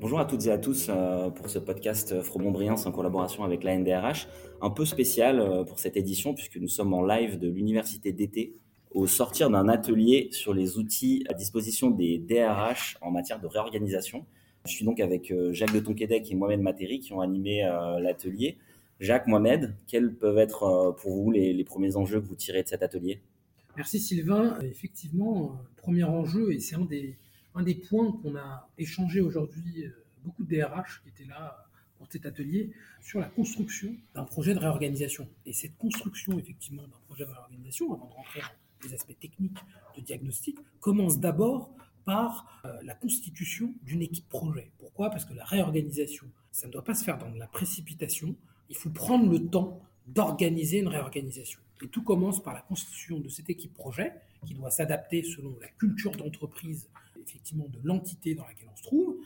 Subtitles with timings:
[0.00, 3.76] Bonjour à toutes et à tous euh, pour ce podcast Fromont-Briens en collaboration avec la
[3.76, 4.28] NDRH.
[4.60, 8.54] Un peu spécial euh, pour cette édition puisque nous sommes en live de l'université d'été
[8.90, 14.26] au sortir d'un atelier sur les outils à disposition des DRH en matière de réorganisation.
[14.66, 17.62] Je suis donc avec euh, Jacques de Tonquédec et Mohamed Materi qui ont animé
[18.00, 18.58] l'atelier.
[19.00, 22.68] Jacques, Mohamed, quels peuvent être pour vous les, les premiers enjeux que vous tirez de
[22.68, 23.20] cet atelier?
[23.76, 24.58] Merci Sylvain.
[24.60, 27.16] Effectivement, premier enjeu, et c'est un des,
[27.54, 31.66] un des points qu'on a échangé aujourd'hui, euh, beaucoup de DRH qui étaient là
[31.96, 35.28] pour cet atelier, sur la construction d'un projet de réorganisation.
[35.46, 39.58] Et cette construction, effectivement, d'un projet de réorganisation, avant de rentrer dans les aspects techniques
[39.96, 41.70] de diagnostic, commence d'abord
[42.04, 44.70] par euh, la constitution d'une équipe projet.
[44.78, 45.10] Pourquoi?
[45.10, 48.34] Parce que la réorganisation, ça ne doit pas se faire dans de la précipitation.
[48.68, 51.60] Il faut prendre le temps d'organiser une réorganisation.
[51.82, 54.12] Et tout commence par la constitution de cette équipe projet
[54.46, 56.88] qui doit s'adapter selon la culture d'entreprise
[57.28, 59.16] effectivement de l'entité dans laquelle on se trouve.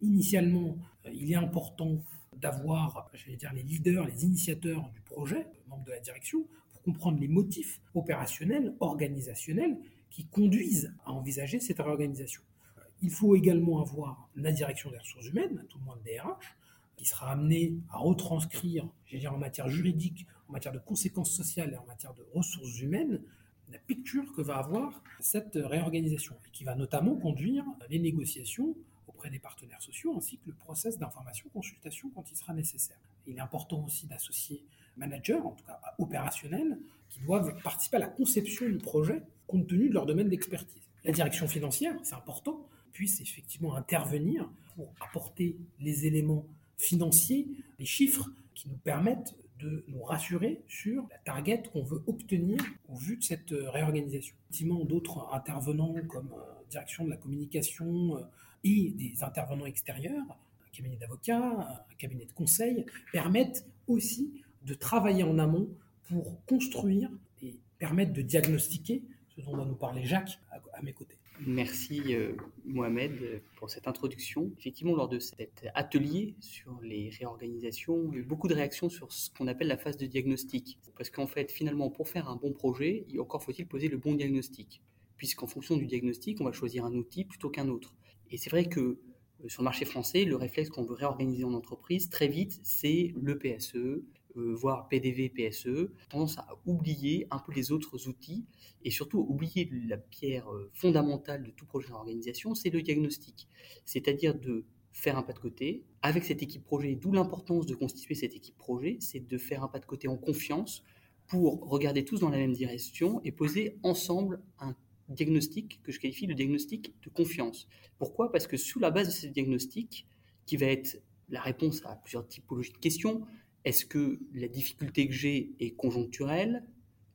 [0.00, 1.98] Initialement, euh, il est important
[2.36, 6.82] d'avoir, je vais dire, les leaders, les initiateurs du projet, membres de la direction, pour
[6.82, 9.78] comprendre les motifs opérationnels, organisationnels
[10.10, 12.42] qui conduisent à envisager cette réorganisation.
[12.78, 16.56] Euh, il faut également avoir la direction des ressources humaines, tout le moins le DRH,
[16.96, 21.30] qui sera amené à retranscrire, je vais dire, en matière juridique, en matière de conséquences
[21.30, 23.22] sociales et en matière de ressources humaines,
[23.70, 28.74] la picture que va avoir cette réorganisation, et qui va notamment conduire les négociations
[29.06, 32.98] auprès des partenaires sociaux, ainsi que le process d'information-consultation quand il sera nécessaire.
[33.26, 34.64] Il est important aussi d'associer
[34.96, 39.88] managers, en tout cas opérationnels, qui doivent participer à la conception du projet compte tenu
[39.88, 40.82] de leur domaine d'expertise.
[41.04, 46.46] La direction financière, c'est important, puisse effectivement intervenir pour apporter les éléments
[46.80, 47.46] financiers,
[47.78, 52.96] les chiffres qui nous permettent de nous rassurer sur la target qu'on veut obtenir au
[52.96, 54.34] vu de cette euh, réorganisation.
[54.44, 58.22] Effectivement, d'autres intervenants comme euh, direction de la communication euh,
[58.64, 65.24] et des intervenants extérieurs, un cabinet d'avocats, un cabinet de conseil, permettent aussi de travailler
[65.24, 65.68] en amont
[66.08, 67.10] pour construire
[67.42, 69.02] et permettre de diagnostiquer
[69.36, 71.19] ce dont va nous parler Jacques à mes côtés.
[71.46, 72.32] Merci euh,
[72.64, 74.50] Mohamed pour cette introduction.
[74.58, 78.90] Effectivement, lors de cet atelier sur les réorganisations, il y a eu beaucoup de réactions
[78.90, 80.78] sur ce qu'on appelle la phase de diagnostic.
[80.96, 84.82] Parce qu'en fait, finalement, pour faire un bon projet, encore faut-il poser le bon diagnostic.
[85.16, 87.94] Puisqu'en fonction du diagnostic, on va choisir un outil plutôt qu'un autre.
[88.30, 91.54] Et c'est vrai que euh, sur le marché français, le réflexe qu'on veut réorganiser en
[91.54, 94.02] entreprise, très vite, c'est le PSE,
[94.34, 98.44] voire PDV, PSE, tendance à oublier un peu les autres outils
[98.84, 103.48] et surtout oublier la pierre euh, fondamentale de tout projet d'organisation, c'est le diagnostic.
[103.84, 108.14] C'est-à-dire de faire un pas de côté avec cette équipe projet, d'où l'importance de constituer
[108.14, 110.82] cette équipe projet, c'est de faire un pas de côté en confiance
[111.26, 114.74] pour regarder tous dans la même direction et poser ensemble un
[115.08, 117.68] diagnostic que je qualifie de diagnostic de confiance.
[117.98, 118.32] Pourquoi?
[118.32, 120.06] Parce que sous la base de ce diagnostic,
[120.46, 123.24] qui va être la réponse à plusieurs typologies de questions,
[123.64, 126.64] est-ce que la difficulté que j'ai est conjoncturelle,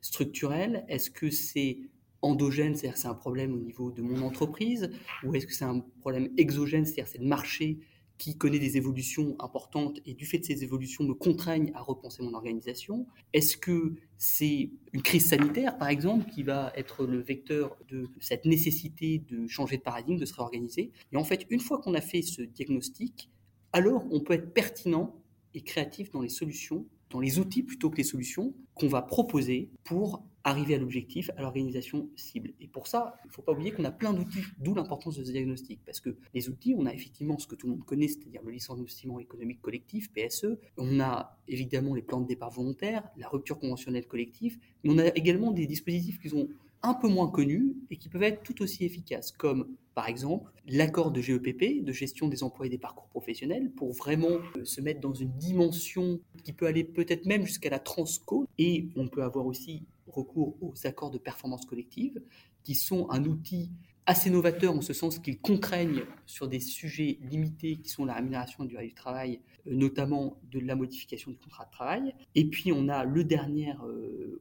[0.00, 0.84] structurelle?
[0.88, 1.78] Est-ce que c'est
[2.22, 4.90] endogène, c'est-à-dire c'est un problème au niveau de mon entreprise?
[5.24, 7.78] Ou est-ce que c'est un problème exogène, c'est-à-dire c'est le marché
[8.18, 12.22] qui connaît des évolutions importantes et du fait de ces évolutions me contraignent à repenser
[12.22, 13.06] mon organisation?
[13.32, 18.44] Est-ce que c'est une crise sanitaire, par exemple, qui va être le vecteur de cette
[18.44, 20.90] nécessité de changer de paradigme, de se réorganiser?
[21.12, 23.30] Et en fait, une fois qu'on a fait ce diagnostic,
[23.72, 25.19] alors on peut être pertinent
[25.54, 29.70] et créatif dans les solutions, dans les outils plutôt que les solutions qu'on va proposer
[29.84, 32.52] pour arriver à l'objectif, à l'organisation cible.
[32.60, 35.24] Et pour ça, il ne faut pas oublier qu'on a plein d'outils, d'où l'importance de
[35.24, 35.80] ce diagnostic.
[35.84, 38.52] Parce que les outils, on a effectivement ce que tout le monde connaît, c'est-à-dire le
[38.52, 40.58] licenciement économique collectif, PSE.
[40.78, 45.08] On a évidemment les plans de départ volontaire, la rupture conventionnelle collective, mais on a
[45.08, 46.48] également des dispositifs qui sont
[46.82, 51.10] un peu moins connus et qui peuvent être tout aussi efficaces, comme par exemple l'accord
[51.10, 55.00] de GEPP, de gestion des emplois et des parcours professionnels, pour vraiment euh, se mettre
[55.00, 58.46] dans une dimension qui peut aller peut-être même jusqu'à la transco.
[58.58, 62.20] Et on peut avoir aussi recours aux accords de performance collective,
[62.64, 63.70] qui sont un outil
[64.06, 68.64] assez novateur en ce sens qu'ils contraignent sur des sujets limités qui sont la rémunération
[68.64, 72.14] du travail, euh, notamment de la modification du contrat de travail.
[72.34, 73.99] Et puis on a le dernier euh,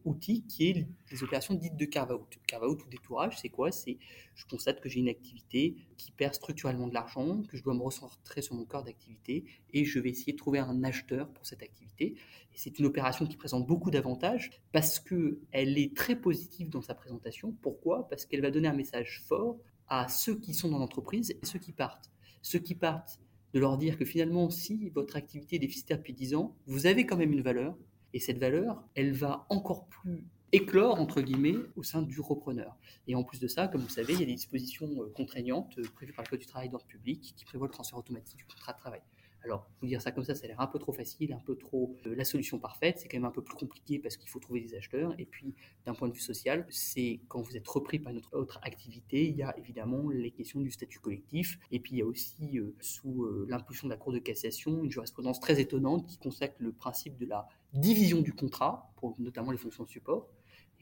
[0.09, 2.37] outil qui est les opérations dites de carve-out.
[2.47, 3.71] Carve-out ou détourage, c'est quoi?
[3.71, 3.97] C'est
[4.35, 7.81] je constate que j'ai une activité qui perd structurellement de l'argent, que je dois me
[7.81, 11.63] recentrer sur mon corps d'activité et je vais essayer de trouver un acheteur pour cette
[11.63, 12.15] activité.
[12.53, 17.55] C'est une opération qui présente beaucoup d'avantages parce qu'elle est très positive dans sa présentation.
[17.61, 18.07] Pourquoi?
[18.09, 19.57] Parce qu'elle va donner un message fort
[19.87, 22.11] à ceux qui sont dans l'entreprise et ceux qui partent.
[22.41, 23.19] Ceux qui partent,
[23.53, 27.05] de leur dire que finalement, si votre activité est déficitaire depuis 10 ans, vous avez
[27.05, 27.75] quand même une valeur,
[28.13, 32.75] et cette valeur, elle va encore plus éclore, entre guillemets, au sein du repreneur.
[33.07, 36.13] Et en plus de ça, comme vous savez, il y a des dispositions contraignantes prévues
[36.13, 38.79] par le Code du travail d'ordre public qui prévoient le transfert automatique du contrat de
[38.79, 39.01] travail.
[39.43, 41.55] Alors, vous dire ça comme ça, ça a l'air un peu trop facile, un peu
[41.55, 42.99] trop euh, la solution parfaite.
[42.99, 45.13] C'est quand même un peu plus compliqué parce qu'il faut trouver des acheteurs.
[45.17, 45.55] Et puis,
[45.85, 49.35] d'un point de vue social, c'est quand vous êtes repris par une autre, activité, il
[49.35, 51.59] y a évidemment les questions du statut collectif.
[51.71, 54.83] Et puis, il y a aussi, euh, sous euh, l'impulsion de la Cour de cassation,
[54.83, 59.51] une jurisprudence très étonnante qui consacre le principe de la division du contrat, pour notamment
[59.51, 60.27] les fonctions de support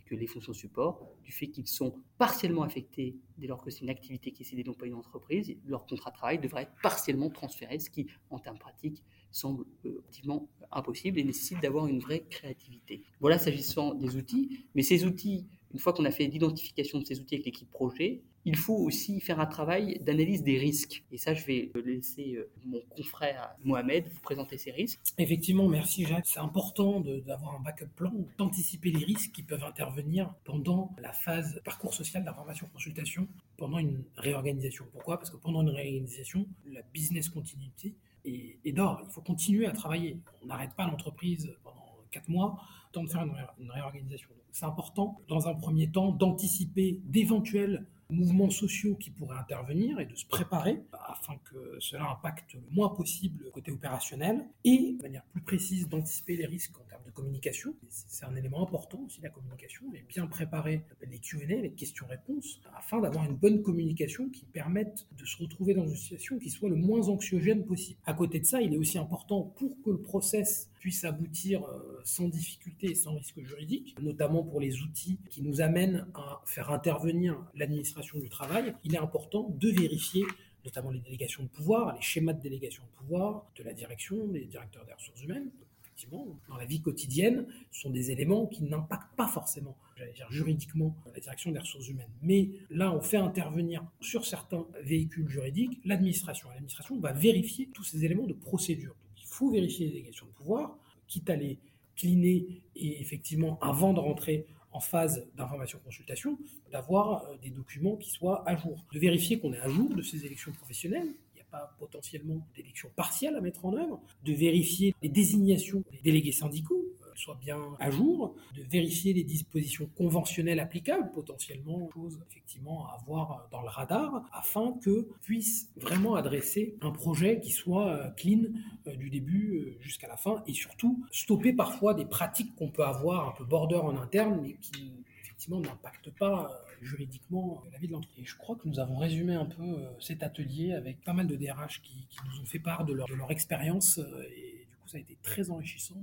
[0.07, 3.89] que les fonctions support, du fait qu'ils sont partiellement affectés dès lors que c'est une
[3.89, 7.29] activité qui est cédée non pas une entreprise, leur contrat de travail devrait être partiellement
[7.29, 12.23] transféré, ce qui, en termes pratiques, semble euh, effectivement impossible et nécessite d'avoir une vraie
[12.29, 13.03] créativité.
[13.19, 17.19] Voilà s'agissant des outils, mais ces outils, une fois qu'on a fait l'identification de ces
[17.19, 21.03] outils avec l'équipe projet, il faut aussi faire un travail d'analyse des risques.
[21.11, 25.01] Et ça, je vais laisser euh, mon confrère Mohamed vous présenter ces risques.
[25.17, 26.25] Effectivement, merci Jacques.
[26.25, 31.61] C'est important d'avoir un backup plan, d'anticiper les risques qui peuvent intervenir pendant la phase
[31.65, 33.27] parcours social d'information-consultation,
[33.57, 34.85] pendant une réorganisation.
[34.93, 35.17] Pourquoi?
[35.17, 39.01] Parce que pendant une réorganisation, la business continuity est, d'or.
[39.05, 40.21] Il faut continuer à travailler.
[40.41, 42.61] On n'arrête pas l'entreprise pendant quatre mois,
[42.93, 43.25] temps de faire
[43.59, 44.29] une réorganisation.
[44.59, 50.15] C'est important, dans un premier temps, d'anticiper d'éventuels mouvements sociaux qui pourraient intervenir et de
[50.15, 55.23] se préparer afin que cela impacte le moins possible le côté opérationnel et de manière
[55.25, 57.75] plus précise d'anticiper les risques en termes de communication.
[57.89, 62.99] C'est un élément important aussi la communication et bien préparer les Q&A, les questions-réponses afin
[62.99, 66.75] d'avoir une bonne communication qui permette de se retrouver dans une situation qui soit le
[66.77, 67.99] moins anxiogène possible.
[68.07, 72.01] À côté de ça, il est aussi important pour que le process puisse aboutir euh,
[72.03, 76.71] sans difficulté et sans risque juridique, notamment pour les outils qui nous amènent à faire
[76.71, 80.23] intervenir l'administration du travail, il est important de vérifier
[80.67, 84.45] notamment les délégations de pouvoir, les schémas de délégation de pouvoir de la direction, des
[84.45, 85.49] directeurs des ressources humaines.
[85.81, 90.95] Effectivement, dans la vie quotidienne, sont des éléments qui n'impactent pas forcément, j'allais dire juridiquement,
[91.13, 92.11] la direction des ressources humaines.
[92.21, 96.49] Mais là, on fait intervenir sur certains véhicules juridiques l'administration.
[96.49, 98.95] L'administration va vérifier tous ces éléments de procédure
[99.37, 101.59] faut vérifier les délégations de pouvoir, quitte à les
[101.95, 106.37] cleaner et effectivement, avant de rentrer en phase d'information-consultation,
[106.71, 108.83] d'avoir euh, des documents qui soient à jour.
[108.93, 112.45] De vérifier qu'on est à jour de ces élections professionnelles, il n'y a pas potentiellement
[112.55, 116.85] d'élections partielles à mettre en œuvre, de vérifier les désignations des délégués syndicaux,
[117.17, 123.47] soit bien à jour, de vérifier les dispositions conventionnelles applicables, potentiellement, chose effectivement à avoir
[123.51, 128.43] dans le radar, afin que puisse vraiment adresser un projet qui soit euh, clean
[128.85, 132.85] euh, du début euh, jusqu'à la fin, et surtout stopper parfois des pratiques qu'on peut
[132.85, 137.93] avoir un peu border en interne, mais qui effectivement n'impactent pas juridiquement la vie de
[137.93, 138.25] l'entreprise.
[138.27, 141.81] Je crois que nous avons résumé un peu cet atelier avec pas mal de DRH
[141.81, 144.99] qui, nous ont fait part de leur, de leur expérience et du coup ça a
[144.99, 145.95] été très enrichissant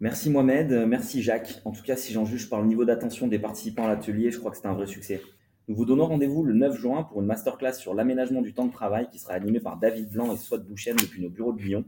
[0.00, 1.62] Merci Mohamed, merci Jacques.
[1.64, 4.38] En tout cas, si j'en juge par le niveau d'attention des participants à l'atelier, je
[4.38, 5.20] crois que c'est un vrai succès.
[5.66, 8.72] Nous vous donnons rendez-vous le 9 juin pour une masterclass sur l'aménagement du temps de
[8.72, 11.84] travail qui sera animée par David Blanc et Swat Bouchen depuis nos bureaux de Lyon,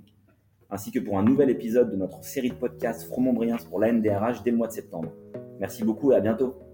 [0.71, 4.51] ainsi que pour un nouvel épisode de notre série de podcasts Fromont-Briens pour l'ANDRH dès
[4.51, 5.13] le mois de septembre.
[5.61, 6.66] Merci beaucoup et à bientôt.